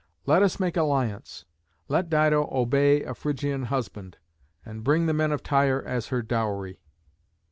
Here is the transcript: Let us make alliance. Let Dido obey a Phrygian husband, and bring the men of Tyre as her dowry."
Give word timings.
Let 0.25 0.41
us 0.41 0.59
make 0.59 0.75
alliance. 0.75 1.45
Let 1.87 2.09
Dido 2.09 2.49
obey 2.51 3.03
a 3.03 3.13
Phrygian 3.13 3.65
husband, 3.65 4.17
and 4.65 4.83
bring 4.83 5.05
the 5.05 5.13
men 5.13 5.31
of 5.31 5.43
Tyre 5.43 5.83
as 5.85 6.07
her 6.07 6.23
dowry." 6.23 6.79